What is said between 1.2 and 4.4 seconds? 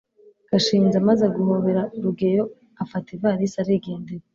guhobera rugeyo, afata ivalisi arigendera